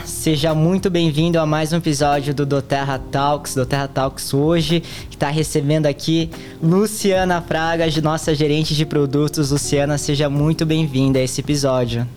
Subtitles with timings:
[0.00, 3.54] Olá, seja muito bem-vindo a mais um episódio do Doterra Talks.
[3.54, 4.80] Doterra Talks hoje,
[5.10, 6.30] que está recebendo aqui
[6.62, 9.50] Luciana Fraga, nossa gerente de produtos.
[9.50, 12.08] Luciana, seja muito bem-vinda a esse episódio.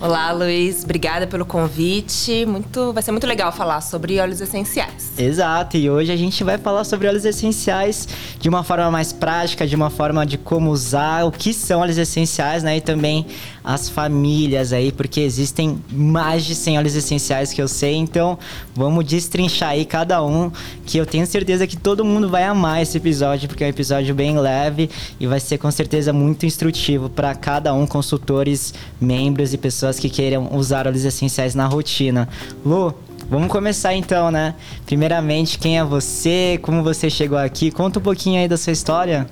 [0.00, 0.84] Olá, Luiz.
[0.84, 2.44] Obrigada pelo convite.
[2.44, 5.12] Muito, vai ser muito legal falar sobre óleos essenciais.
[5.16, 5.78] Exato.
[5.78, 8.06] E hoje a gente vai falar sobre óleos essenciais
[8.38, 11.96] de uma forma mais prática, de uma forma de como usar, o que são óleos
[11.96, 12.76] essenciais, né?
[12.76, 13.24] E também
[13.64, 17.94] as famílias aí, porque existem mais de 100 óleos essenciais que eu sei.
[17.94, 18.38] Então,
[18.74, 20.52] vamos destrinchar aí cada um,
[20.84, 24.14] que eu tenho certeza que todo mundo vai amar esse episódio, porque é um episódio
[24.14, 29.56] bem leve e vai ser com certeza muito instrutivo para cada um, consultores, membros e
[29.56, 32.28] pessoas que queiram usar óleos essenciais na rotina.
[32.66, 32.94] Lu,
[33.30, 34.54] vamos começar então, né?
[34.84, 36.58] Primeiramente, quem é você?
[36.60, 37.70] Como você chegou aqui?
[37.70, 39.26] Conta um pouquinho aí da sua história.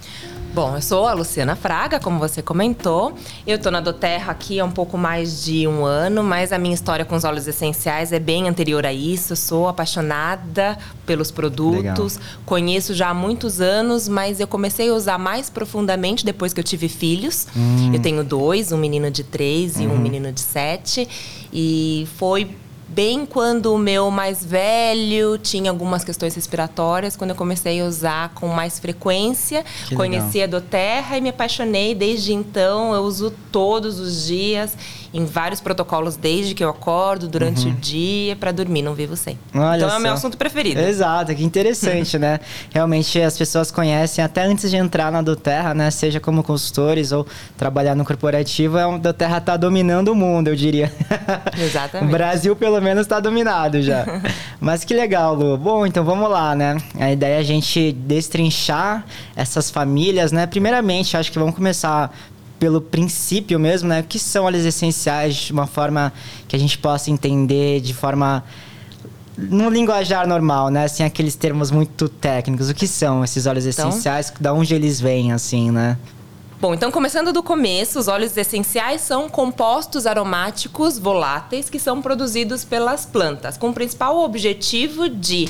[0.54, 3.14] Bom, eu sou a Luciana Fraga, como você comentou.
[3.46, 6.74] Eu tô na Doterra aqui há um pouco mais de um ano, mas a minha
[6.74, 9.32] história com os óleos essenciais é bem anterior a isso.
[9.32, 12.40] Eu sou apaixonada pelos produtos, Legal.
[12.44, 16.64] conheço já há muitos anos, mas eu comecei a usar mais profundamente depois que eu
[16.64, 17.46] tive filhos.
[17.56, 17.94] Hum.
[17.94, 19.98] Eu tenho dois, um menino de três e um uhum.
[19.98, 21.08] menino de sete.
[21.50, 22.50] E foi
[22.92, 28.28] bem quando o meu mais velho tinha algumas questões respiratórias, quando eu comecei a usar
[28.34, 30.58] com mais frequência, que conheci legal.
[30.58, 32.94] a Doterra e me apaixonei desde então.
[32.94, 34.76] Eu uso todos os dias
[35.14, 37.72] em vários protocolos desde que eu acordo, durante uhum.
[37.72, 39.38] o dia, para dormir, não vivo sem.
[39.54, 39.96] Olha então só.
[39.96, 40.80] é o meu assunto preferido.
[40.80, 42.40] Exato, que interessante, né?
[42.72, 45.90] Realmente as pessoas conhecem até antes de entrar na Doterra, né?
[45.90, 47.26] Seja como consultores ou
[47.58, 50.90] trabalhar no corporativo, a Doterra está dominando o mundo, eu diria.
[51.58, 52.08] Exatamente.
[52.08, 54.04] o Brasil, pelo menos, está dominado já.
[54.60, 55.56] Mas que legal, Lu.
[55.56, 56.76] Bom, então vamos lá, né?
[56.98, 59.04] A ideia é a gente destrinchar
[59.36, 60.46] essas famílias, né?
[60.46, 62.14] Primeiramente, acho que vamos começar
[62.58, 64.00] pelo princípio mesmo, né?
[64.00, 66.12] O que são óleos essenciais de uma forma
[66.46, 68.44] que a gente possa entender de forma
[69.36, 70.86] no linguajar normal, né?
[70.88, 72.68] Sem aqueles termos muito técnicos.
[72.68, 74.32] O que são esses óleos então, essenciais?
[74.38, 75.96] Da onde eles vêm, assim, né?
[76.62, 82.64] Bom, então começando do começo, os óleos essenciais são compostos aromáticos voláteis que são produzidos
[82.64, 85.48] pelas plantas, com o principal objetivo de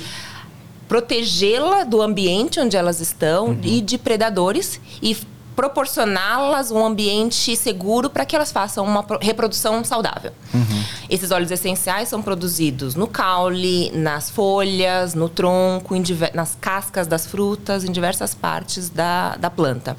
[0.89, 3.61] protegê-la do ambiente onde elas estão uhum.
[3.62, 5.15] e de predadores e
[5.55, 10.33] proporcioná-las um ambiente seguro para que elas façam uma reprodução saudável.
[10.55, 10.83] Uhum.
[11.11, 15.95] Esses óleos essenciais são produzidos no caule, nas folhas, no tronco,
[16.33, 19.95] nas cascas das frutas, em diversas partes da, da planta.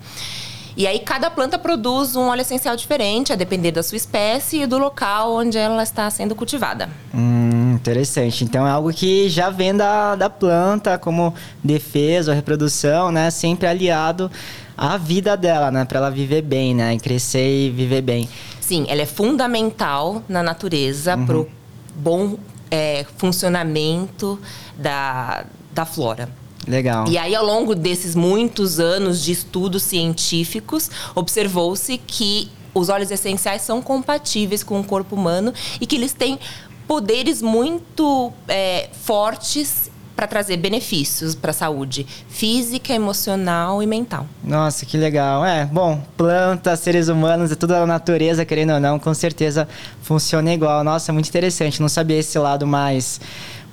[0.75, 4.66] E aí cada planta produz um óleo essencial diferente, a depender da sua espécie e
[4.66, 6.89] do local onde ela está sendo cultivada.
[7.13, 8.44] Hum, interessante.
[8.44, 13.29] Então é algo que já vem da, da planta como defesa ou reprodução, né?
[13.29, 14.31] Sempre aliado
[14.75, 15.85] a vida dela, né?
[15.85, 16.95] Para ela viver bem, né?
[16.95, 18.28] E crescer e viver bem.
[18.59, 21.25] Sim, ela é fundamental na natureza uhum.
[21.25, 21.50] para o
[21.95, 22.38] bom
[22.72, 24.40] é, funcionamento
[24.75, 26.29] da, da flora.
[26.68, 27.07] Legal.
[27.07, 33.62] E aí, ao longo desses muitos anos de estudos científicos, observou-se que os óleos essenciais
[33.62, 36.40] são compatíveis com o corpo humano e que eles têm
[36.88, 44.28] poderes muito é, fortes para trazer benefícios para a saúde física, emocional e mental.
[44.44, 45.44] Nossa, que legal.
[45.44, 49.68] É, bom, plantas, seres humanos, é tudo da natureza, querendo ou não, com certeza
[50.02, 50.84] funciona igual.
[50.84, 51.81] Nossa, muito interessante.
[51.81, 53.19] Não sabia esse lado mais,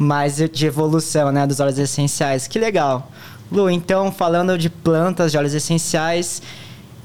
[0.01, 2.47] mais de evolução, né, dos óleos essenciais.
[2.47, 3.13] Que legal.
[3.53, 6.41] Lu, então, falando de plantas, de óleos essenciais,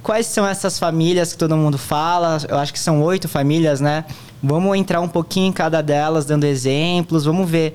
[0.02, 2.38] quais são essas famílias que todo mundo fala?
[2.48, 4.06] Eu acho que são oito famílias, né?
[4.42, 7.26] Vamos entrar um pouquinho em cada delas, dando exemplos.
[7.26, 7.74] Vamos ver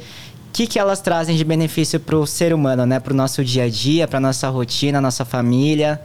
[0.49, 2.99] o que, que elas trazem de benefício para o ser humano, né?
[2.99, 6.01] Para o nosso dia a dia, para nossa rotina, nossa família.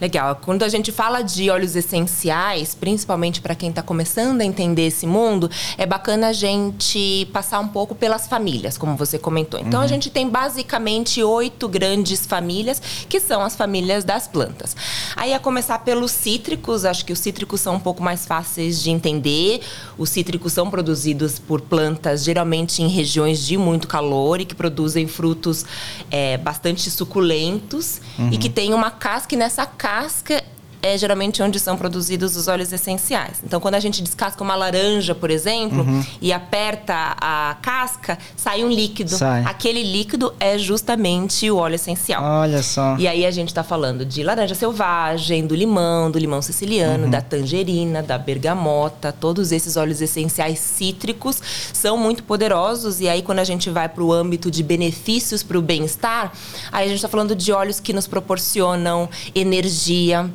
[0.00, 0.40] Legal.
[0.42, 5.06] Quando a gente fala de óleos essenciais, principalmente para quem está começando a entender esse
[5.06, 9.60] mundo, é bacana a gente passar um pouco pelas famílias, como você comentou.
[9.60, 9.84] Então, uhum.
[9.84, 14.74] a gente tem basicamente oito grandes famílias, que são as famílias das plantas.
[15.14, 18.90] Aí, a começar pelos cítricos, acho que os cítricos são um pouco mais fáceis de
[18.90, 19.60] entender.
[19.98, 25.06] Os cítricos são produzidos por plantas, geralmente em regiões de muito calor e que produzem
[25.06, 25.66] frutos
[26.10, 28.30] é, bastante suculentos uhum.
[28.32, 30.40] e que tem uma casca e nessa casca casca
[30.82, 33.38] é geralmente onde são produzidos os óleos essenciais.
[33.44, 36.04] Então, quando a gente descasca uma laranja, por exemplo, uhum.
[36.20, 39.10] e aperta a casca, sai um líquido.
[39.10, 39.44] Sai.
[39.44, 42.22] Aquele líquido é justamente o óleo essencial.
[42.22, 42.96] Olha só.
[42.98, 47.10] E aí a gente está falando de laranja selvagem, do limão, do limão siciliano, uhum.
[47.10, 49.12] da tangerina, da bergamota.
[49.12, 51.40] Todos esses óleos essenciais cítricos
[51.72, 53.00] são muito poderosos.
[53.00, 56.32] E aí, quando a gente vai para o âmbito de benefícios para o bem-estar,
[56.72, 60.30] aí a gente está falando de óleos que nos proporcionam energia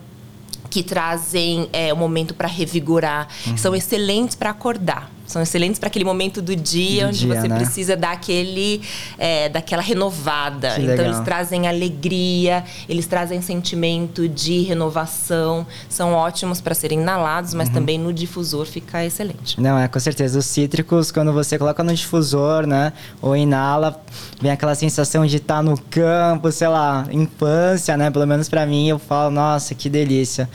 [0.70, 3.58] que trazem é, um momento para revigorar, uhum.
[3.58, 5.10] são excelentes para acordar.
[5.26, 7.56] São excelentes para aquele momento do dia Do onde dia, você né?
[7.58, 8.82] precisa dar aquele,
[9.18, 10.72] é, daquela renovada.
[10.76, 11.06] Que então legal.
[11.08, 15.66] eles trazem alegria, eles trazem sentimento de renovação.
[15.90, 17.58] São ótimos para serem inalados, Uhum.
[17.58, 19.60] mas também no difusor fica excelente.
[19.60, 20.40] Não, é com certeza.
[20.40, 22.94] Os cítricos, quando você coloca no difusor, né?
[23.22, 24.00] Ou inala,
[24.42, 28.12] vem aquela sensação de estar no campo, sei lá, infância, né?
[28.12, 30.50] Pelo menos pra mim, eu falo, nossa, que delícia.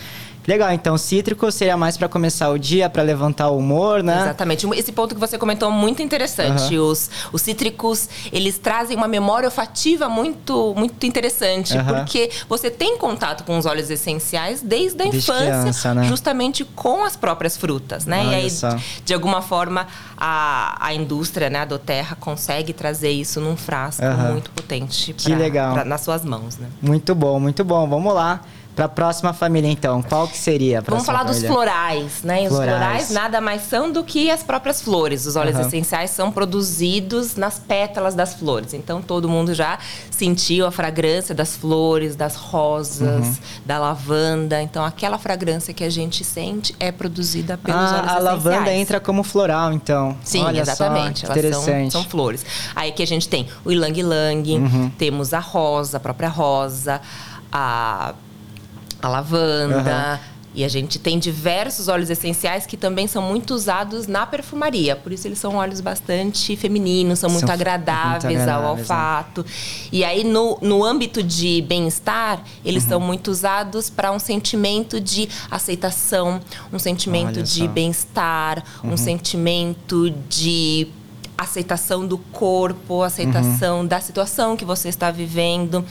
[0.47, 4.23] Legal, então cítrico seria mais pra começar o dia, pra levantar o humor, né?
[4.23, 4.67] Exatamente.
[4.75, 6.77] Esse ponto que você comentou é muito interessante.
[6.79, 11.77] Os, os cítricos, eles trazem uma memória olfativa muito, muito interessante.
[11.77, 11.95] Aham.
[11.97, 16.05] Porque você tem contato com os óleos essenciais desde a Desde infância, criança, né?
[16.05, 18.21] justamente com as próprias frutas, né?
[18.21, 18.77] Olha e aí, só.
[19.05, 24.33] de alguma forma, a, a indústria, né, a Doterra, consegue trazer isso num frasco Aham.
[24.33, 25.75] muito potente Que legal.
[25.75, 26.67] pra- nas suas mãos, né?
[26.81, 27.89] Muito bom, muito bom.
[27.89, 28.41] Vamos lá.
[28.77, 30.01] Pra próxima família, então.
[30.01, 31.51] Qual que seria a Vamos falar dos família?
[31.53, 32.45] florais, né?
[32.45, 32.77] E os Florais.
[32.79, 35.27] florais nada mais são do que as próprias flores.
[35.27, 35.67] Os óleos Aham.
[35.67, 38.73] essenciais são produzidos nas pétalas das flores.
[38.73, 39.79] Então todo mundo já
[40.11, 43.35] sentiu a fragrância das flores, das rosas, Uhum.
[43.67, 44.63] da lavanda.
[44.63, 48.25] Então aquela fragrância que a gente sente é produzida pelos óleos Ah, a essenciais.
[48.25, 50.17] lavanda entra como floral, então.
[50.23, 51.21] Sim, Olha exatamente.
[51.21, 51.93] Só, Elas interessante.
[51.93, 52.47] são, são flores.
[52.75, 54.91] Aí que a gente tem o ilang-ilang, Uhum.
[54.97, 57.01] temos a rosa, a própria rosa,
[57.53, 58.15] a,
[59.03, 60.21] a lavanda.
[60.53, 64.97] E a gente tem diversos óleos essenciais que também são muito usados na perfumaria.
[64.97, 68.95] Por isso eles são óleos bastante femininos, são muito São agradáveis, muito ao agradáveis, né?
[68.97, 69.47] olfato.
[69.93, 72.89] E aí, no, no âmbito de bem-estar, eles Uhum.
[72.89, 76.41] são muito usados para um sentimento de aceitação,
[76.73, 77.65] um sentimento Olha de só.
[77.67, 77.71] Uhum.
[77.73, 80.89] bem-estar, um sentimento de
[81.43, 83.87] aceitação do corpo, aceitação Uhum.
[83.87, 85.85] da situação que você está vivendo.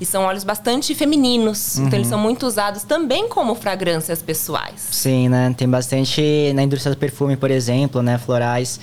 [0.00, 1.76] E são óleos bastante femininos.
[1.76, 1.94] Então, Uhum.
[1.96, 4.80] eles são muito usados também como fragrâncias pessoais.
[4.90, 5.54] Sim, né?
[5.56, 8.18] Tem bastante na indústria do perfume, por exemplo, né?
[8.18, 8.78] Florais.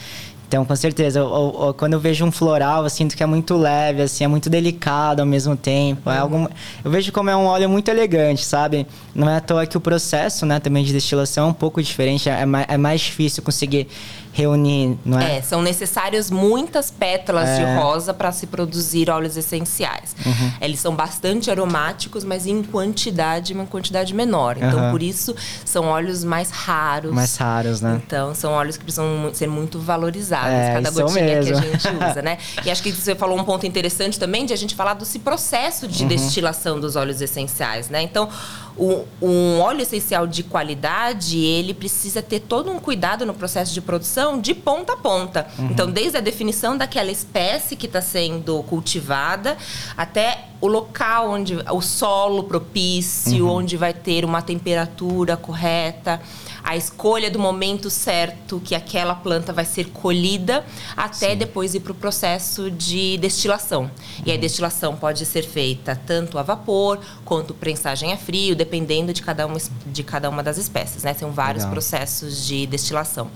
[0.48, 3.26] Então, com certeza, eu- eu- eu- quando eu vejo um floral, eu sinto que é
[3.28, 6.10] muito leve, assim, é muito delicado ao mesmo tempo.
[6.10, 6.50] É algo,
[6.84, 8.88] eu vejo como é um óleo muito elegante, sabe?
[9.14, 12.28] Não é à toa que o processo, né, também de destilação é um pouco diferente,
[12.30, 13.88] é mais, é mais difícil conseguir
[14.32, 15.38] reunir, não é?
[15.38, 17.76] É, são necessárias muitas pétalas de É.
[17.78, 20.16] rosa para se produzir óleos essenciais.
[20.26, 20.52] Uhum.
[20.62, 24.58] Eles são bastante aromáticos, mas em quantidade, uma quantidade menor.
[24.58, 24.92] Então, Aham.
[24.92, 25.36] por isso,
[25.66, 27.12] são óleos mais raros.
[27.14, 28.00] Mais raros, né?
[28.06, 31.54] Então, são óleos que precisam ser muito valorizados, É, cada gotinha mesmo.
[31.54, 32.38] que a gente usa, né?
[32.66, 35.88] E acho que você falou um ponto interessante também de a gente falar desse processo
[35.88, 36.10] de Uhum.
[36.10, 38.02] destilação dos óleos essenciais, né?
[38.02, 38.30] Então,
[39.22, 44.40] um óleo essencial de qualidade, ele precisa ter todo um cuidado no processo de produção
[44.40, 45.48] de ponta a ponta.
[45.58, 45.68] Uhum.
[45.72, 49.58] Então, desde a definição daquela espécie que está sendo cultivada
[49.98, 53.58] até o local onde o solo propício, Uhum.
[53.58, 56.22] onde vai ter uma temperatura correta,
[56.64, 60.66] a escolha do momento certo que aquela planta vai ser colhida,
[60.96, 63.90] até depois ir para o processo de destilação.
[64.26, 64.40] E a Uhum.
[64.40, 69.58] destilação pode ser feita tanto a vapor quanto prensagem a frio, dependendo de cada uma,
[69.86, 71.14] de cada uma das espécies, né?
[71.14, 71.72] São vários Legal.
[71.74, 73.30] processos de destilação.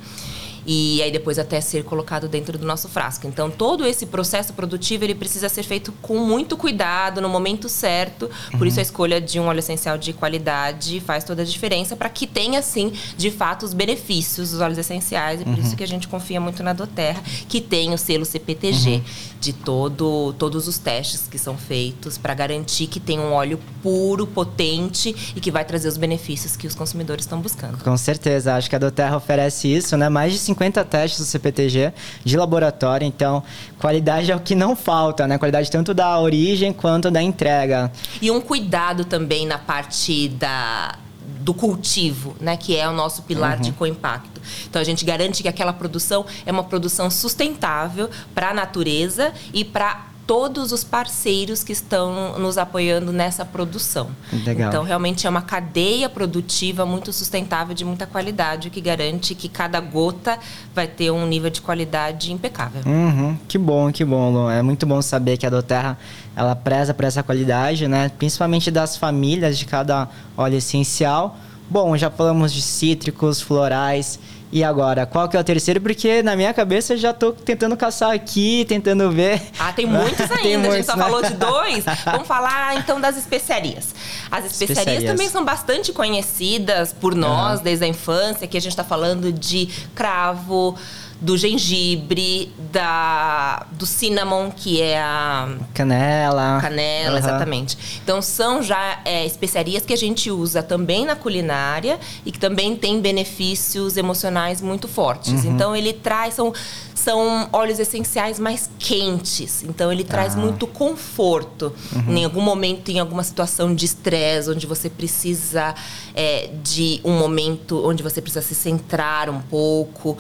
[0.66, 3.28] E aí depois até ser colocado dentro do nosso frasco.
[3.28, 8.30] Então todo esse processo produtivo ele precisa ser feito com muito cuidado no momento certo.
[8.58, 12.10] Por isso a escolha de um óleo essencial de qualidade faz toda a diferença para
[12.10, 15.88] que tenha sim, de fato, os benefícios dos óleos essenciais e por isso que a
[15.88, 19.02] gente confia muito na Doterra, que tem o selo CPTG
[19.40, 24.26] de todo todos os testes que são feitos para garantir que tem um óleo puro,
[24.26, 27.78] potente e que vai trazer os benefícios que os consumidores estão buscando.
[27.84, 30.08] Com certeza, acho que a Doterra oferece isso, né?
[30.10, 31.92] Mais de 50 testes do CPTG
[32.24, 33.44] de laboratório, então
[33.80, 35.38] qualidade é o que não falta, né?
[35.38, 37.92] Qualidade tanto da origem quanto da entrega.
[38.22, 40.96] E um cuidado também na parte da,
[41.40, 42.56] do cultivo, né?
[42.56, 44.42] Que é o nosso pilar de co-impacto.
[44.70, 49.64] Então a gente garante que aquela produção é uma produção sustentável para a natureza e
[49.64, 54.10] para todos os parceiros que estão nos apoiando nessa produção.
[54.46, 54.70] Legal.
[54.70, 59.80] Então realmente é uma cadeia produtiva muito sustentável de muita qualidade que garante que cada
[59.80, 60.40] gota
[60.74, 62.82] vai ter um nível de qualidade impecável.
[62.86, 64.50] Uhum, que bom, que bom, Lu.
[64.50, 65.98] É muito bom saber que a Doterra
[66.36, 68.10] ela preza por essa qualidade, né?
[68.18, 71.38] Principalmente das famílias de cada óleo essencial.
[71.70, 74.20] Bom, já falamos de cítricos, florais.
[74.54, 75.82] E agora, qual que é o terceiro?
[75.82, 79.42] Porque na minha cabeça eu já tô tentando caçar aqui, tentando ver.
[79.58, 80.44] Ah, tem muitos ainda.
[80.44, 81.04] Tem a gente muitos, só né?
[81.04, 81.84] falou de dois.
[82.06, 83.96] Vamos falar então das especiarias.
[84.30, 85.12] As especiarias, Especiarias.
[85.12, 87.64] também são bastante conhecidas por nós Aham.
[87.64, 90.78] desde a infância, que a gente está falando de cravo,
[91.24, 95.48] do gengibre, da, do cinnamon, que é a.
[95.74, 96.60] Canela.
[96.60, 97.18] Canela, uhum.
[97.18, 97.78] exatamente.
[98.04, 102.76] Então, são já é, especiarias que a gente usa também na culinária e que também
[102.76, 105.44] tem benefícios emocionais muito fortes.
[105.44, 105.52] Uhum.
[105.52, 106.34] Então, ele traz.
[106.34, 106.54] São,
[106.94, 109.64] são óleos essenciais mais quentes.
[109.64, 110.40] Então, ele traz ah.
[110.40, 111.74] muito conforto.
[111.96, 112.18] Uhum.
[112.18, 115.76] Em algum momento, em alguma situação de estresse, onde você precisa
[116.14, 120.18] é, de um momento onde você precisa se centrar um pouco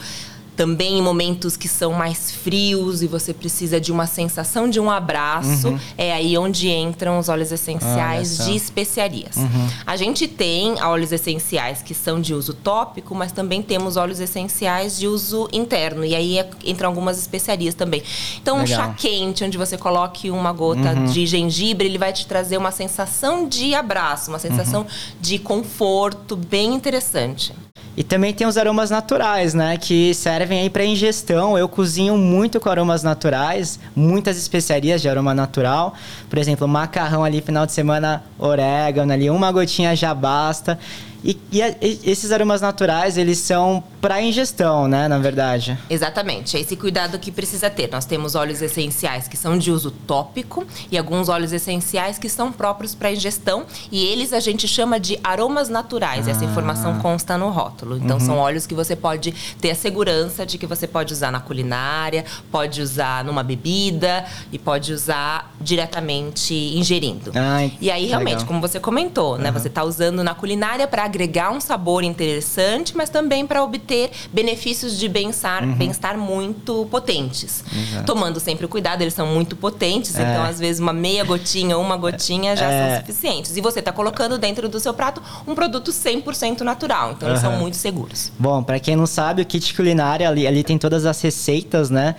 [0.56, 4.90] também em momentos que são mais frios e você precisa de uma sensação de um
[4.90, 5.80] abraço, uhum.
[5.98, 9.38] é aí onde entram os óleos essenciais de especiarias.
[9.38, 9.68] Uhum.
[9.86, 14.98] A gente tem óleos essenciais que são de uso tópico, mas também temos óleos essenciais
[14.98, 16.06] de uso interno.
[16.06, 18.04] E aí é, entram algumas especiarias também.
[18.42, 18.64] Então, Legal.
[18.64, 21.06] um chá quente, onde você coloque uma gota uhum.
[21.06, 24.88] de gengibre, ele vai te trazer uma sensação de abraço, uma sensação uhum.
[25.20, 27.54] de conforto bem interessante.
[27.96, 29.78] E também tem os aromas naturais, né?
[29.78, 31.58] Que servem aí para ingestão.
[31.58, 35.94] Eu cozinho muito com aromas naturais, muitas especiarias de aroma natural.
[36.28, 40.80] Por exemplo, macarrão ali, final de semana, orégano ali, uma gotinha já basta.
[41.24, 45.78] E, e, e, esses aromas naturais, eles são para ingestão, né, na verdade.
[45.90, 46.58] Exatamente.
[46.58, 47.90] É esse cuidado que precisa ter.
[47.90, 52.52] Nós temos óleos essenciais que são de uso tópico e alguns óleos essenciais que são
[52.52, 53.66] próprios para ingestão.
[53.90, 56.28] E eles a gente chama de aromas naturais.
[56.28, 56.32] Ah.
[56.32, 57.98] Essa informação consta no rótulo.
[57.98, 58.26] Então, uhum.
[58.26, 62.26] são óleos que você pode ter a segurança de que você pode usar na culinária,
[62.52, 67.32] pode usar numa bebida e pode usar diretamente ingerindo.
[67.34, 68.48] Ai, e aí, realmente, legal.
[68.48, 69.54] como você comentou, né, uhum.
[69.54, 74.98] você está usando na culinária para agregar um sabor interessante, mas também para obter benefícios
[74.98, 75.76] de bem-estar uhum.
[75.76, 77.64] bem muito potentes.
[77.72, 78.06] Exato.
[78.06, 80.22] Tomando sempre cuidado, eles são muito potentes, é.
[80.24, 82.96] então às vezes uma meia gotinha uma gotinha já é.
[82.96, 83.56] são suficientes.
[83.56, 87.34] E você está colocando dentro do seu prato um produto 100% natural, então uhum.
[87.34, 88.32] eles são muito seguros.
[88.40, 92.16] Bom, para quem não sabe, o kit culinário ali, ali tem todas as receitas, né?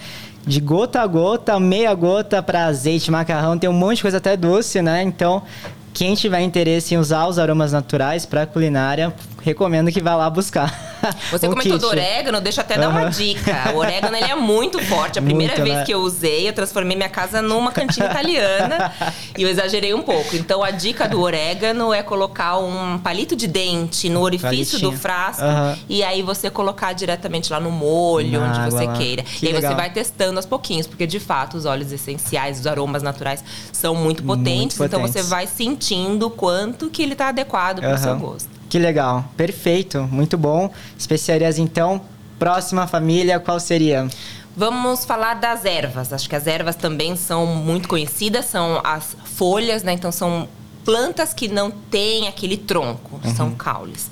[0.46, 4.36] de gota a gota, meia gota para azeite, macarrão, tem um monte de coisa até
[4.36, 5.02] doce, né?
[5.02, 5.42] Então,
[5.94, 10.72] quem tiver interesse em usar os aromas naturais para culinária, recomendo que vá lá buscar.
[11.30, 11.82] Você um comentou kit.
[11.82, 13.72] do orégano, deixa eu até dar uma dica.
[13.74, 15.18] O orégano ele é muito forte.
[15.18, 15.84] A primeira muito, vez né?
[15.84, 18.90] que eu usei, eu transformei minha casa numa cantina italiana
[19.36, 20.34] e eu exagerei um pouco.
[20.34, 24.90] Então a dica do orégano é colocar um palito de dente no orifício Palitinho.
[24.92, 25.76] do frasco uhum.
[25.90, 28.92] e aí você colocar diretamente lá no molho, Na onde você lá.
[28.94, 29.22] queira.
[29.22, 29.72] Que e aí legal.
[29.72, 33.94] você vai testando aos pouquinhos, porque de fato os óleos essenciais, os aromas naturais são
[33.94, 35.10] muito potentes, muito potentes.
[35.10, 37.98] então você vai sentindo quanto que ele está adequado para o uhum.
[37.98, 38.53] seu gosto.
[38.68, 40.70] Que legal, perfeito, muito bom.
[40.98, 42.00] Especiarias então,
[42.38, 44.08] próxima família, qual seria?
[44.56, 46.12] Vamos falar das ervas.
[46.12, 49.92] Acho que as ervas também são muito conhecidas, são as folhas, né?
[49.92, 50.48] Então são
[50.84, 53.34] plantas que não têm aquele tronco, uhum.
[53.34, 54.10] são caules.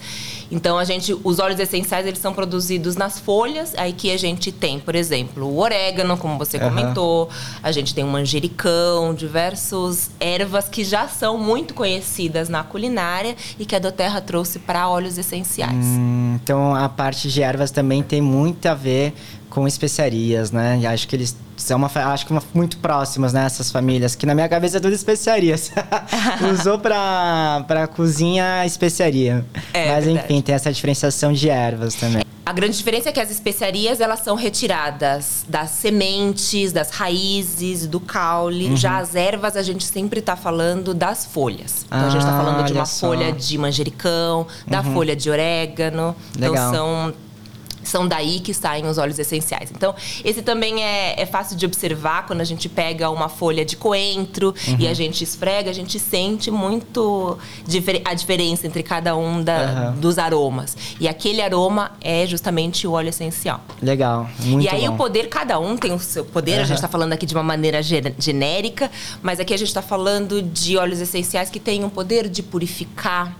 [0.52, 3.74] Então a gente, os óleos essenciais eles são produzidos nas folhas.
[3.76, 6.68] Aí que a gente tem, por exemplo, o orégano, como você uhum.
[6.68, 7.30] comentou.
[7.62, 13.64] A gente tem o manjericão, diversas ervas que já são muito conhecidas na culinária e
[13.64, 15.72] que a Doterra trouxe para óleos essenciais.
[15.72, 19.14] Hum, então a parte de ervas também tem muito a ver
[19.52, 20.78] com especiarias, né?
[20.80, 23.44] E acho que eles são uma, acho que uma, muito próximas, né?
[23.44, 25.70] Essas famílias, que na minha cabeça é tudo especiarias.
[26.50, 29.44] Usou pra, pra cozinha especiaria.
[29.74, 30.24] É, Mas verdade.
[30.24, 32.22] enfim, tem essa diferenciação de ervas também.
[32.46, 38.00] A grande diferença é que as especiarias elas são retiradas das sementes, das raízes, do
[38.00, 38.70] caule.
[38.70, 38.76] Uhum.
[38.76, 41.84] Já as ervas a gente sempre está falando das folhas.
[41.86, 43.08] Então ah, a gente está falando de uma só.
[43.08, 44.94] folha de manjericão, da uhum.
[44.94, 46.16] folha de orégano.
[46.34, 46.68] Então, Legal.
[46.68, 47.14] Então são
[47.82, 49.70] são daí que saem os óleos essenciais.
[49.70, 53.76] Então, esse também é, é fácil de observar quando a gente pega uma folha de
[53.76, 54.76] coentro uhum.
[54.78, 57.38] e a gente esfrega, a gente sente muito
[58.04, 60.00] a diferença entre cada um da, uhum.
[60.00, 60.76] dos aromas.
[61.00, 63.60] E aquele aroma é justamente o óleo essencial.
[63.80, 64.94] Legal, muito E aí bom.
[64.94, 66.60] o poder, cada um tem o seu poder, uhum.
[66.62, 68.90] a gente está falando aqui de uma maneira genérica,
[69.22, 73.36] mas aqui a gente está falando de óleos essenciais que têm um poder de purificar.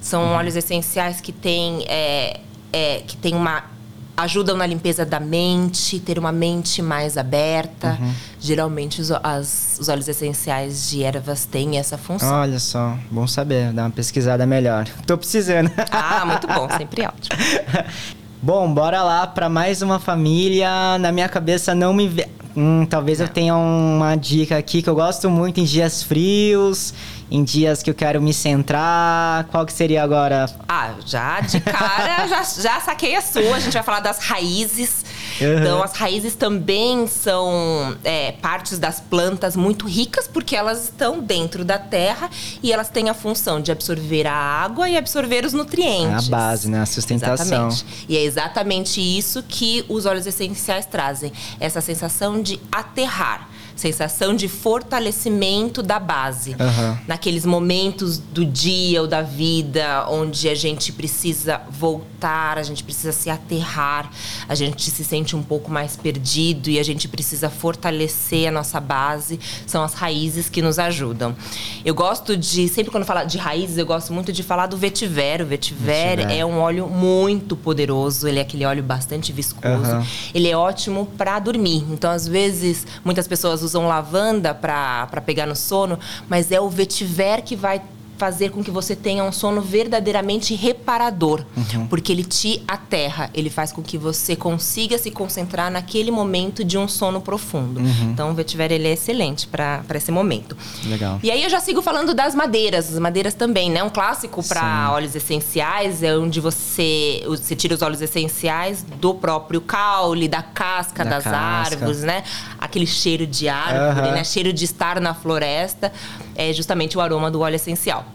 [0.00, 0.34] São uhum.
[0.34, 2.40] óleos essenciais que têm, é,
[2.72, 3.75] é, que têm uma
[4.16, 7.98] ajudam na limpeza da mente, ter uma mente mais aberta.
[8.00, 8.14] Uhum.
[8.40, 12.32] Geralmente os, as, os óleos essenciais de ervas têm essa função.
[12.32, 14.86] Olha só, bom saber, dar uma pesquisada melhor.
[15.06, 15.70] Tô precisando.
[15.90, 17.36] Ah, muito bom, sempre ótimo.
[18.46, 20.96] Bom, bora lá para mais uma família.
[21.00, 22.24] Na minha cabeça não me.
[22.56, 23.26] Hum, talvez não.
[23.26, 26.94] eu tenha uma dica aqui que eu gosto muito em dias frios
[27.30, 29.44] em dias que eu quero me centrar?
[29.50, 30.46] Qual que seria agora?
[30.68, 33.56] Ah, já de cara, já, já saquei a sua.
[33.56, 35.04] A gente vai falar das raízes.
[35.40, 35.58] Uhum.
[35.58, 41.64] Então, as raízes também são é, partes das plantas muito ricas, porque elas estão dentro
[41.64, 42.30] da terra
[42.62, 46.24] e elas têm a função de absorver a água e absorver os nutrientes.
[46.24, 46.80] É a base, né?
[46.80, 47.68] A sustentação.
[47.68, 47.86] Exatamente.
[48.08, 54.48] E é exatamente isso que os óleos essenciais trazem: essa sensação de aterrar sensação de
[54.48, 56.52] fortalecimento da base.
[56.52, 56.98] Uhum.
[57.06, 63.12] Naqueles momentos do dia ou da vida onde a gente precisa voltar, a gente precisa
[63.12, 64.10] se aterrar,
[64.48, 68.80] a gente se sente um pouco mais perdido e a gente precisa fortalecer a nossa
[68.80, 71.36] base, são as raízes que nos ajudam.
[71.84, 75.42] Eu gosto de, sempre quando falo de raízes, eu gosto muito de falar do vetiver.
[75.42, 76.38] O vetiver, vetiver.
[76.38, 79.96] é um óleo muito poderoso, ele é aquele óleo bastante viscoso.
[79.96, 80.06] Uhum.
[80.34, 81.84] Ele é ótimo para dormir.
[81.90, 87.42] Então, às vezes, muitas pessoas usam lavanda para pegar no sono, mas é o vetiver
[87.42, 87.82] que vai
[88.16, 91.86] fazer com que você tenha um sono verdadeiramente reparador, uhum.
[91.86, 96.78] porque ele te aterra, ele faz com que você consiga se concentrar naquele momento de
[96.78, 97.80] um sono profundo.
[97.80, 98.10] Uhum.
[98.12, 100.56] Então, o vetiver ele é excelente para esse momento.
[100.86, 101.18] Legal.
[101.22, 103.82] E aí eu já sigo falando das madeiras, as madeiras também, né?
[103.82, 109.60] Um clássico para óleos essenciais é onde você você tira os óleos essenciais do próprio
[109.60, 111.38] caule, da casca da das casca.
[111.38, 112.22] árvores, né?
[112.58, 114.14] Aquele cheiro de árvore, uhum.
[114.14, 114.24] né?
[114.24, 115.92] Cheiro de estar na floresta,
[116.34, 118.05] é justamente o aroma do óleo essencial.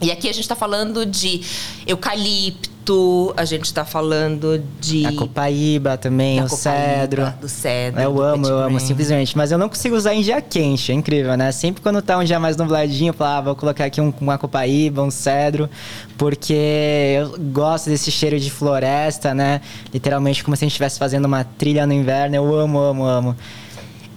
[0.00, 1.40] E aqui a gente está falando de
[1.86, 5.06] eucalipto, a gente está falando de.
[5.06, 7.32] A copaíba também, o cedro.
[7.40, 8.00] Do cedro.
[8.00, 9.36] Eu amo, eu amo, simplesmente.
[9.36, 11.52] Mas eu não consigo usar em dia quente, é incrível, né?
[11.52, 14.36] Sempre quando tá um dia mais nubladinho, eu falo, ah, vou colocar aqui um, uma
[14.36, 15.70] copaíba, um cedro,
[16.18, 19.60] porque eu gosto desse cheiro de floresta, né?
[19.92, 22.36] Literalmente como se a gente estivesse fazendo uma trilha no inverno.
[22.36, 23.36] Eu amo, amo, amo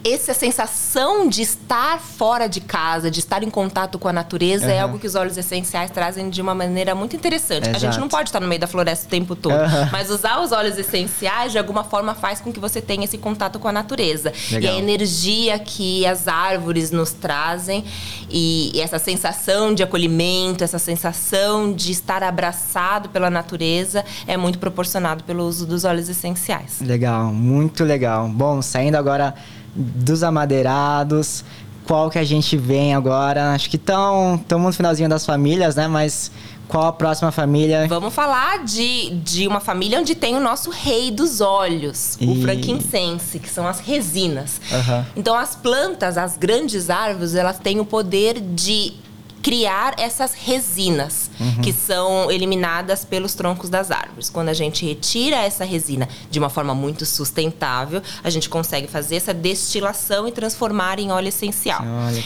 [0.04, 4.72] essa sensação de estar fora de casa, de estar em contato com a natureza, uhum.
[4.72, 7.70] é algo que os óleos essenciais trazem de uma maneira muito interessante.
[7.70, 7.76] Exato.
[7.76, 9.90] A gente não pode estar no meio da floresta o tempo todo, uhum.
[9.92, 13.60] mas usar os óleos essenciais de alguma forma faz com que você tenha esse contato
[13.60, 14.32] com a natureza.
[14.52, 14.74] Legal.
[14.74, 17.84] E a energia que as árvores nos trazem
[18.30, 24.60] e, e essa sensação de acolhimento, essa sensação de estar abraçado pela natureza é muito
[24.60, 26.80] proporcionado pelo uso dos óleos essenciais.
[26.82, 28.28] Legal, muito legal.
[28.28, 29.34] Bom, saindo agora
[29.78, 31.46] dos amadeirados,
[31.86, 33.54] qual que a gente vem agora?
[33.54, 35.88] Acho que estamos no finalzinho das famílias, né?
[35.88, 36.32] Mas
[36.68, 37.88] qual a próxima família?
[37.88, 42.28] Vamos falar de, de uma família onde tem o nosso rei dos olhos, e...
[42.28, 44.60] o frankincense, que são as resinas.
[44.70, 45.06] Uhum.
[45.16, 48.94] Então, as plantas, as grandes árvores, elas têm o poder de
[49.42, 51.62] criar essas resinas uhum.
[51.62, 54.30] que são eliminadas pelos troncos das árvores.
[54.30, 59.16] Quando a gente retira essa resina de uma forma muito sustentável, a gente consegue fazer
[59.16, 61.82] essa destilação e transformar em óleo essencial.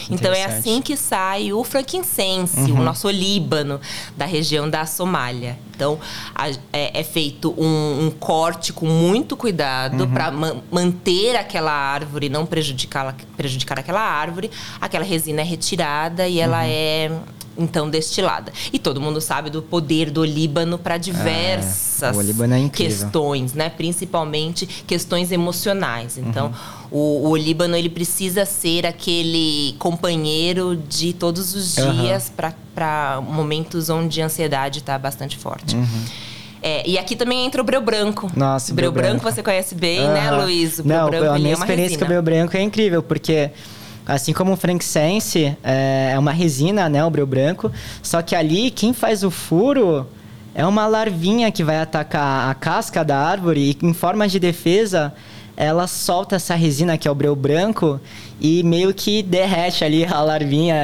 [0.10, 2.80] então é assim que sai o frankincense, uhum.
[2.80, 3.80] o nosso olíbano
[4.16, 5.58] da região da Somália.
[5.76, 6.00] Então
[6.36, 10.12] a, é, é, feito um, um, corte com muito cuidado uhum.
[10.12, 14.52] para ma manter aquela árvore, não prejudicar, prejudicar aquela árvore.
[14.80, 16.68] Aquela resina é retirada e ela uhum.
[16.68, 17.12] é
[17.62, 18.52] então destilada.
[18.74, 23.70] E todo mundo sabe do poder do Líbano para diversas é, é questões, né?
[23.70, 26.18] Principalmente questões emocionais.
[26.18, 26.48] Então,
[26.92, 27.24] uhum.
[27.24, 32.52] o, o Líbano ele precisa ser aquele companheiro de todos os dias uhum.
[32.74, 35.76] para momentos onde a ansiedade está bastante forte.
[35.76, 36.06] Uhum.
[36.64, 38.32] É, e aqui também entra o breu branco.
[38.36, 39.22] Nossa, o breu, breu branco.
[39.22, 40.78] branco você conhece bem, né, Luiz?
[40.78, 43.50] O breu Não, branco, a minha é experiência com o breu branco é incrível, porque
[44.06, 47.72] Assim como o frankincense é, é uma resina, né, o breu branco.
[48.02, 50.08] Só que ali, quem faz o furo
[50.54, 55.14] é uma larvinha que vai atacar a casca da árvore e, em forma de defesa,
[55.56, 58.00] ela solta essa resina, que é o breu branco,
[58.40, 60.76] e meio que derrete ali a larvinha,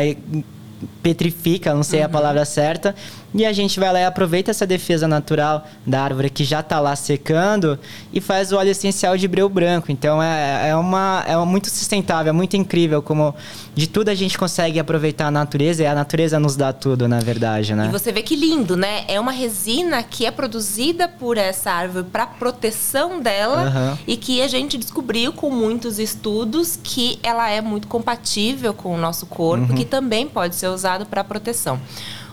[1.02, 2.06] petrifica, não sei uhum.
[2.06, 2.96] a palavra certa,
[3.34, 6.80] e a gente vai lá e aproveita essa defesa natural da árvore que já está
[6.80, 7.78] lá secando
[8.14, 9.92] e faz o óleo essencial de breu branco.
[9.92, 13.36] Então é, é, uma, é muito sustentável, é muito incrível como
[13.76, 17.20] de tudo a gente consegue aproveitar a natureza e a natureza nos dá tudo, na
[17.20, 17.88] verdade, né?
[17.88, 19.04] E você vê que lindo, né?
[19.08, 23.98] É uma resina que é produzida por essa árvore para proteção dela uhum.
[24.08, 28.98] e que a gente descobriu com muitos estudos que ela é muito compatível com o
[28.98, 29.76] nosso corpo, uhum.
[29.76, 31.80] que também pode ser usado para proteção.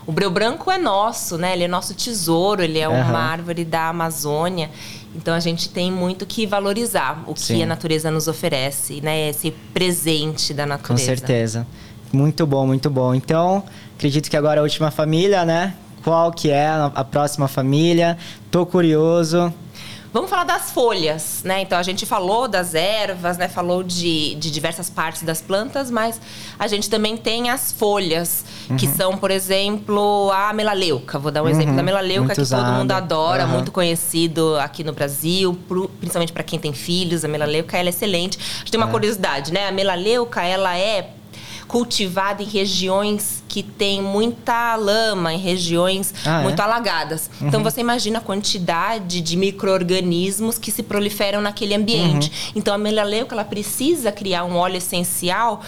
[0.07, 1.53] O breu branco é nosso, né?
[1.53, 2.93] Ele é nosso tesouro, ele é uhum.
[2.93, 4.69] uma árvore da Amazônia.
[5.15, 7.55] Então a gente tem muito que valorizar o Sim.
[7.55, 9.29] que a natureza nos oferece, né?
[9.29, 11.11] Esse presente da natureza.
[11.11, 11.67] Com certeza.
[12.11, 13.15] Muito bom, muito bom.
[13.15, 13.63] Então,
[13.95, 15.73] acredito que agora a última família, né?
[16.03, 18.15] Qual que é a próxima família?
[18.51, 19.51] Tô curioso.
[20.15, 21.59] Vamos falar das folhas, né?
[21.59, 23.49] Então a gente falou das ervas, né?
[23.49, 26.21] Falou de, de diversas partes das plantas, mas
[26.57, 28.77] a gente também tem as folhas, uhum.
[28.77, 31.19] que são, por exemplo, a melaleuca.
[31.19, 31.51] Vou dar um uhum.
[31.51, 32.63] exemplo da melaleuca muito que usado.
[32.63, 33.51] todo mundo adora, uhum.
[33.51, 35.53] muito conhecido aqui no Brasil,
[35.99, 37.25] principalmente para quem tem filhos.
[37.25, 38.39] A melaleuca ela é excelente.
[38.39, 38.91] A gente tem uma é.
[38.91, 39.67] curiosidade, né?
[39.67, 41.09] A melaleuca ela é
[41.67, 46.43] cultivada em regiões que tem muita lama, em regiões ah, é?
[46.43, 46.65] muito é?
[46.65, 47.29] alagadas.
[47.39, 47.47] Uhum.
[47.47, 52.29] Então você imagina a quantidade de micro-organismos que se proliferam naquele ambiente.
[52.29, 52.51] Uhum.
[52.57, 55.61] Então a melaleuca ela precisa criar um óleo essencial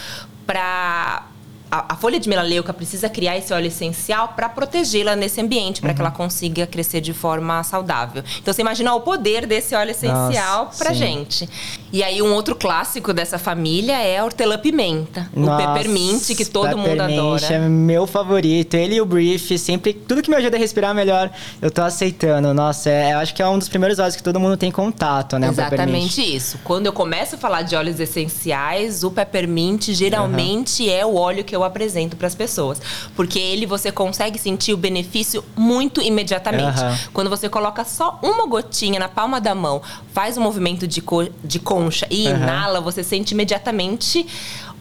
[0.46, 1.26] para
[1.70, 5.90] a, a, folha de melaleuca precisa criar esse óleo essencial para protegê-la nesse ambiente, para
[5.90, 5.94] uhum.
[5.94, 8.22] que ela consiga crescer de forma saudável.
[8.40, 11.48] Então você imagina o poder desse óleo essencial para gente.
[11.92, 17.00] E aí um outro clássico dessa família é a hortelã-pimenta, o peppermint que todo mundo
[17.00, 17.46] adora.
[17.46, 18.74] é meu favorito.
[18.74, 22.52] Ele e o brief, sempre tudo que me ajuda a respirar melhor, eu tô aceitando.
[22.52, 25.38] Nossa, é, eu acho que é um dos primeiros óleos que todo mundo tem contato,
[25.38, 25.48] né?
[25.48, 26.58] Exatamente isso.
[26.64, 30.90] Quando eu começo a falar de óleos essenciais, o peppermint geralmente uhum.
[30.90, 32.80] é o óleo que eu apresento para as pessoas.
[33.14, 36.80] Porque ele você consegue sentir o benefício muito imediatamente.
[36.80, 36.96] Uhum.
[37.12, 41.28] Quando você coloca só uma gotinha na palma da mão, faz um movimento de, co
[41.44, 42.36] de concha e uhum.
[42.36, 44.26] inala, você sente imediatamente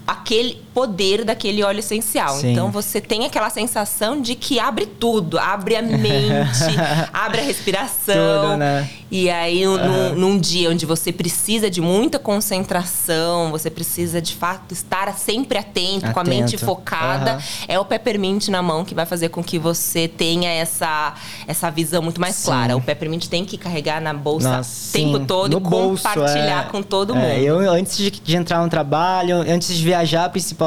[0.08, 2.36] aquele poder daquele óleo essencial.
[2.36, 2.52] Sim.
[2.52, 6.30] Então você tem aquela sensação de que abre tudo, abre a mente,
[7.12, 8.44] abre a respiração.
[8.44, 8.88] Tudo, né?
[9.10, 9.78] E aí, uhum.
[9.78, 15.58] num, num, dia onde você precisa de muita concentração, você precisa de fato estar sempre
[15.58, 16.14] atento, atento.
[16.14, 17.40] com a mente focada, uhum.
[17.70, 21.14] é o peppermint na mão que vai fazer com que você tenha essa,
[21.48, 22.48] essa visão muito mais sim.
[22.48, 22.76] clara.
[22.76, 26.70] O peppermint tem que carregar na bolsa o tempo todo no e bolso, compartilhar é,
[26.70, 27.26] com todo mundo.
[27.26, 30.67] É, eu, antes de, de entrar no trabalho, antes de viajar principalmente,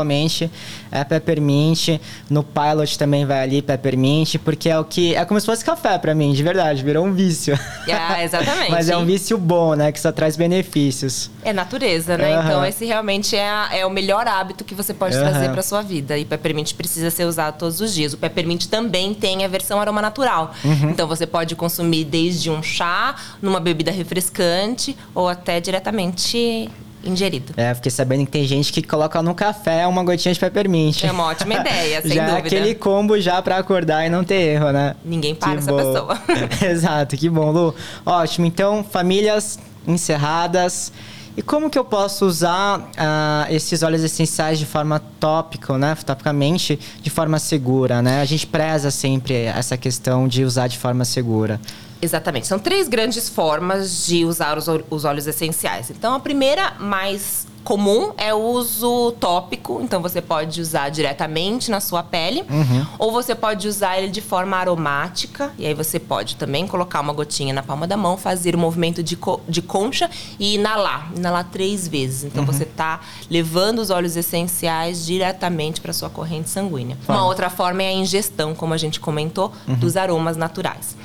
[0.91, 2.01] é peppermint.
[2.29, 5.15] No pilot também vai ali peppermint, porque é o que.
[5.15, 7.59] É como se fosse café para mim, de verdade, virou um vício.
[7.93, 8.71] Ah, Exatamente.
[8.71, 9.91] Mas é um vício bom, né?
[9.91, 11.31] Que só traz benefícios.
[11.45, 12.39] É natureza, né?
[12.39, 12.45] Uhum.
[12.45, 15.23] Então, esse realmente é, a, é o melhor hábito que você pode uhum.
[15.23, 16.17] trazer para sua vida.
[16.17, 18.13] E peppermint precisa ser usado todos os dias.
[18.13, 20.55] O peppermint também tem a versão aroma natural.
[20.65, 20.91] Uhum.
[20.91, 26.71] Então, você pode consumir desde um chá, numa bebida refrescante ou até diretamente
[27.05, 27.53] ingerido.
[27.57, 31.05] É, fiquei sabendo que tem gente que coloca no café uma gotinha de peppermint.
[31.05, 32.39] É uma ótima ideia, sem já dúvida.
[32.39, 34.95] aquele combo já para acordar e não ter erro, né?
[35.05, 35.77] Ninguém para que essa bom.
[35.77, 36.23] pessoa.
[36.71, 37.75] Exato, que bom, Lu.
[38.05, 40.93] Ótimo, então, famílias encerradas.
[41.37, 45.97] E como que eu posso usar uh, esses óleos essenciais de forma tópica, né?
[46.05, 48.21] Topicamente, de forma segura, né?
[48.21, 51.61] A gente preza sempre essa questão de usar de forma segura.
[52.03, 52.47] Exatamente.
[52.47, 55.91] São três grandes formas de usar os, os óleos essenciais.
[55.91, 59.81] Então, a primeira, mais comum, é o uso tópico.
[59.83, 62.43] Então, você pode usar diretamente na sua pele.
[62.49, 62.87] Uhum.
[62.99, 65.53] Ou você pode usar ele de forma aromática.
[65.59, 68.61] E aí, você pode também colocar uma gotinha na palma da mão, fazer o um
[68.63, 70.09] movimento de, co de concha
[70.39, 71.13] e inalar.
[71.15, 72.25] Inalar três vezes.
[72.25, 72.51] Então, uhum.
[72.51, 76.97] você está levando os óleos essenciais diretamente para sua corrente sanguínea.
[77.07, 79.75] Uma outra forma é a ingestão, como a gente comentou, uhum.
[79.75, 80.97] dos aromas naturais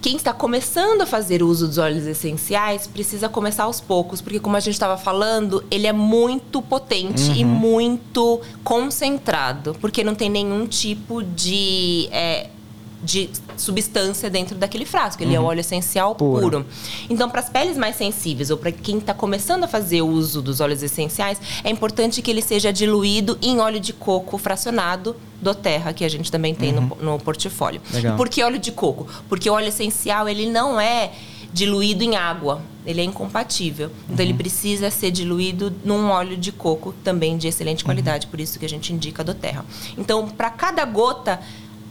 [0.00, 4.56] quem está começando a fazer uso dos óleos essenciais precisa começar aos poucos, porque como
[4.56, 7.36] a gente estava falando, ele é muito potente uhum.
[7.36, 12.48] e muito concentrado, porque não tem nenhum tipo de é,
[13.02, 15.22] de substância dentro daquele frasco.
[15.22, 15.44] Ele uhum.
[15.44, 16.42] é óleo essencial puro.
[16.42, 16.66] puro.
[17.08, 20.60] Então, para as peles mais sensíveis ou para quem está começando a fazer uso dos
[20.60, 25.92] óleos essenciais, é importante que ele seja diluído em óleo de coco fracionado do Terra,
[25.92, 26.90] que a gente também tem uhum.
[27.00, 27.80] no, no portfólio.
[27.92, 28.16] Legal.
[28.16, 29.06] Por que óleo de coco?
[29.28, 31.12] Porque o óleo essencial, ele não é
[31.52, 32.62] diluído em água.
[32.86, 33.90] Ele é incompatível.
[34.04, 34.22] Então, uhum.
[34.22, 38.26] ele precisa ser diluído num óleo de coco, também de excelente qualidade.
[38.26, 39.64] Por isso que a gente indica do Terra.
[39.98, 41.40] Então, para cada gota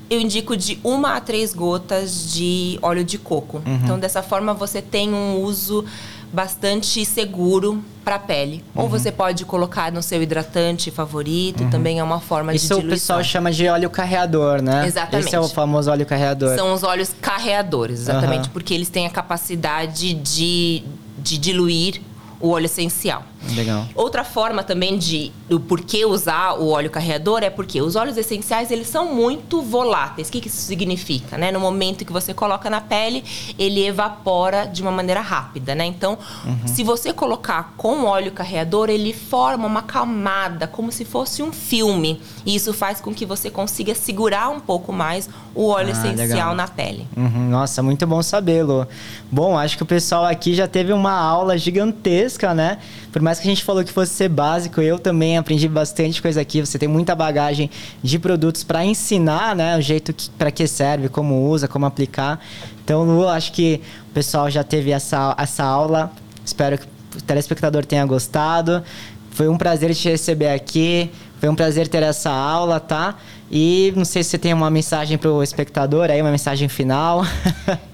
[0.10, 3.62] eu indico de uma a três gotas de óleo de coco.
[3.65, 3.80] Uhum.
[3.84, 5.86] Então, dessa forma, você tem um uso
[6.32, 8.63] bastante seguro para a pele.
[8.76, 8.84] Uhum.
[8.84, 11.69] Ou você pode colocar no seu hidratante favorito, uhum.
[11.69, 12.95] também é uma forma Isso de diluição.
[12.95, 14.86] Isso o pessoal chama de óleo carreador, né?
[14.86, 15.28] Exatamente.
[15.28, 16.56] Esse é o famoso óleo carreador.
[16.56, 20.84] São os óleos carreadores, exatamente, porque eles têm a capacidade de,
[21.17, 22.02] de diluir
[22.39, 23.24] o óleo essencial.
[23.56, 23.88] Legal.
[23.95, 28.69] Outra forma também de o porquê usar o óleo carreador é porque os óleos essenciais
[28.69, 30.28] eles são muito voláteis.
[30.28, 31.38] O que, que isso significa?
[31.38, 31.52] Né?
[31.52, 33.23] No momento que você coloca na pele,
[33.58, 35.73] ele evapora de uma maneira rápida.
[35.73, 35.86] Né?
[35.86, 36.67] Então, uhum.
[36.67, 42.21] se você colocar com óleo carreador, ele forma uma camada, como se fosse um filme.
[42.45, 46.28] E isso faz com que você consiga segurar um pouco mais o óleo ah, essencial
[46.28, 46.56] legal.
[46.56, 47.08] na pele.
[47.15, 47.49] Uhum.
[47.49, 48.88] Nossa, muito bom sabê-lo.
[49.32, 52.80] Bom, acho que o pessoal aqui já teve uma aula gigantesca, né?
[53.12, 56.42] Por mais que a gente falou que fosse ser básico, eu também aprendi bastante coisa
[56.42, 56.62] aqui.
[56.62, 57.70] Você tem muita bagagem
[58.02, 59.78] de produtos para ensinar, né?
[59.78, 62.44] O jeito para que serve, como usa, como aplicar.
[62.84, 66.12] Então, Lu, acho que o pessoal já teve essa, essa aula.
[66.44, 66.86] Espero que
[67.20, 68.84] o telespectador tenha gostado.
[69.30, 71.12] Foi um prazer te receber aqui.
[71.39, 73.15] Foi um prazer ter essa aula, tá?
[73.52, 77.24] E não sei se você tem uma mensagem para o espectador aí, uma mensagem final.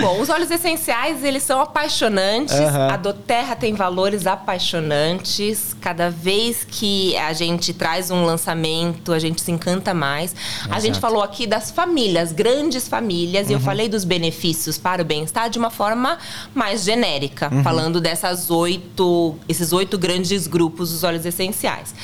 [0.00, 2.54] Bom, os óleos essenciais, eles são apaixonantes.
[2.54, 2.88] Uhum.
[2.90, 5.76] A doTERRA tem valores apaixonantes.
[5.80, 10.34] Cada vez que a gente traz um lançamento, a gente se encanta mais.
[10.34, 10.74] Exato.
[10.74, 13.50] A gente falou aqui das famílias, grandes famílias, uhum.
[13.50, 13.64] e eu uhum.
[13.64, 16.18] falei dos benefícios para o bem-estar de uma forma
[16.54, 17.62] mais genérica, uhum.
[17.62, 21.94] falando dessas oito, esses oito grandes grupos dos óleos essenciais.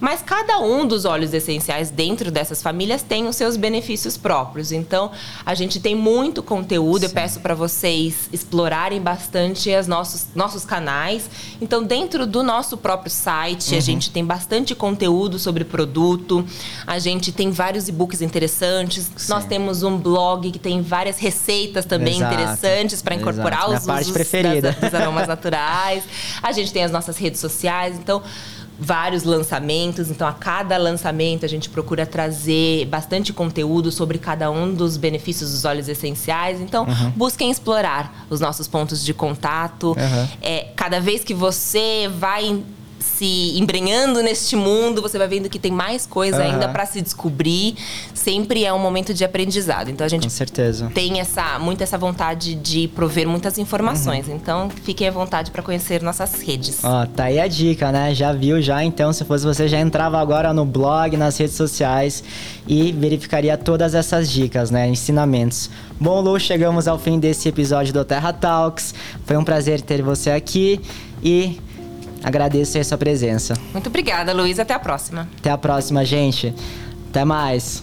[0.00, 4.72] Mas cada um dos óleos essenciais dentro dessas famílias tem os seus benefícios próprios.
[4.72, 5.10] Então,
[5.44, 7.00] a gente tem muito conteúdo.
[7.00, 7.06] Sim.
[7.06, 11.28] Eu peço para vocês explorarem bastante os nossos, nossos canais.
[11.60, 13.78] Então, dentro do nosso próprio site, uhum.
[13.78, 16.44] a gente tem bastante conteúdo sobre produto.
[16.86, 19.10] A gente tem vários e-books interessantes.
[19.16, 19.32] Sim.
[19.32, 22.34] Nós temos um blog que tem várias receitas também Exato.
[22.34, 23.80] interessantes para incorporar Exato.
[23.80, 24.72] os Minha usos preferida.
[24.72, 26.04] Das, dos aromas naturais.
[26.42, 27.96] A gente tem as nossas redes sociais.
[27.96, 28.22] Então,
[28.80, 34.72] vários lançamentos, então a cada lançamento a gente procura trazer bastante conteúdo sobre cada um
[34.72, 36.60] dos benefícios dos óleos essenciais.
[36.60, 37.10] Então, uhum.
[37.10, 39.88] busquem explorar os nossos pontos de contato.
[39.88, 40.28] Uhum.
[40.40, 42.62] É, cada vez que você vai
[43.00, 46.52] se embrenhando neste mundo, você vai vendo que tem mais coisa uhum.
[46.52, 47.74] ainda para se descobrir.
[48.14, 49.90] Sempre é um momento de aprendizado.
[49.90, 50.28] Então a gente
[50.94, 54.28] tem essa muito essa vontade de prover muitas informações.
[54.28, 54.36] Uhum.
[54.36, 56.84] Então fiquem à vontade para conhecer nossas redes.
[56.84, 58.14] Ó, tá aí a dica, né?
[58.14, 62.22] Já viu já, então se fosse você já entrava agora no blog, nas redes sociais
[62.68, 65.70] e verificaria todas essas dicas, né, ensinamentos.
[65.98, 68.94] Bom, Lu, chegamos ao fim desse episódio do Terra Talks.
[69.24, 70.80] Foi um prazer ter você aqui
[71.22, 71.58] e
[72.22, 73.54] Agradeço a sua presença.
[73.72, 74.58] Muito obrigada, Luiz.
[74.58, 75.28] Até a próxima.
[75.38, 76.54] Até a próxima, gente.
[77.10, 77.82] Até mais.